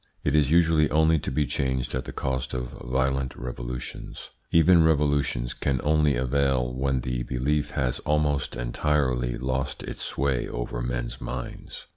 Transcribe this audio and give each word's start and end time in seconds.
It 0.23 0.33
is 0.33 0.49
usually 0.49 0.89
only 0.89 1.19
to 1.19 1.29
be 1.29 1.45
changed 1.45 1.93
at 1.93 2.05
the 2.05 2.11
cost 2.11 2.55
of 2.55 2.71
violent 2.83 3.35
revolutions. 3.35 4.31
Even 4.49 4.83
revolutions 4.83 5.53
can 5.53 5.79
only 5.83 6.15
avail 6.15 6.73
when 6.73 7.01
the 7.01 7.21
belief 7.21 7.69
has 7.77 7.99
almost 7.99 8.55
entirely 8.55 9.37
lost 9.37 9.83
its 9.83 10.01
sway 10.01 10.47
over 10.47 10.81
men's 10.81 11.21
minds. 11.21 11.85